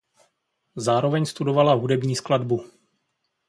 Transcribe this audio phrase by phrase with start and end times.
[0.75, 2.63] Zároveň studovala hudební skladbu.